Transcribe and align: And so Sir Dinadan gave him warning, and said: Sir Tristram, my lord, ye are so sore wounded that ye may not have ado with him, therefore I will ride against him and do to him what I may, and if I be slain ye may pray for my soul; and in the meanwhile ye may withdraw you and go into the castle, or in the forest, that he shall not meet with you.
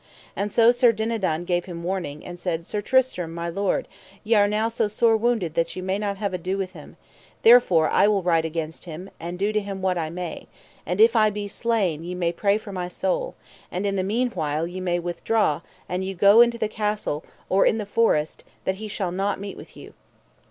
And 0.35 0.51
so 0.51 0.71
Sir 0.71 0.91
Dinadan 0.91 1.45
gave 1.45 1.65
him 1.65 1.83
warning, 1.83 2.25
and 2.25 2.39
said: 2.39 2.65
Sir 2.65 2.81
Tristram, 2.81 3.31
my 3.35 3.49
lord, 3.49 3.87
ye 4.23 4.33
are 4.33 4.69
so 4.71 4.87
sore 4.87 5.15
wounded 5.15 5.53
that 5.53 5.75
ye 5.75 5.81
may 5.83 5.99
not 5.99 6.17
have 6.17 6.33
ado 6.33 6.57
with 6.57 6.73
him, 6.73 6.97
therefore 7.43 7.87
I 7.87 8.07
will 8.07 8.23
ride 8.23 8.43
against 8.43 8.85
him 8.85 9.11
and 9.19 9.37
do 9.37 9.53
to 9.53 9.59
him 9.59 9.83
what 9.83 9.99
I 9.99 10.09
may, 10.09 10.47
and 10.87 10.99
if 10.99 11.15
I 11.15 11.29
be 11.29 11.47
slain 11.47 12.03
ye 12.03 12.15
may 12.15 12.31
pray 12.31 12.57
for 12.57 12.71
my 12.71 12.87
soul; 12.87 13.35
and 13.71 13.85
in 13.85 13.95
the 13.95 14.03
meanwhile 14.03 14.65
ye 14.65 14.79
may 14.79 14.97
withdraw 14.97 15.57
you 15.57 15.61
and 15.89 16.17
go 16.17 16.41
into 16.41 16.57
the 16.57 16.67
castle, 16.67 17.23
or 17.47 17.63
in 17.67 17.77
the 17.77 17.85
forest, 17.85 18.43
that 18.63 18.77
he 18.81 18.87
shall 18.87 19.11
not 19.11 19.39
meet 19.39 19.55
with 19.55 19.77
you. 19.77 19.93